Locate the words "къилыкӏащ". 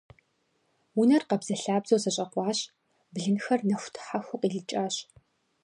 4.41-4.95